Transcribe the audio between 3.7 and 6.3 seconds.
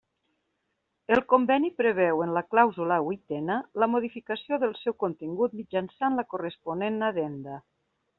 la modificació del seu contingut mitjançant la